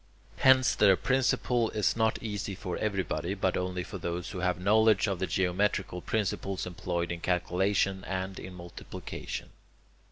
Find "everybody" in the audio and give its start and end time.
2.77-3.35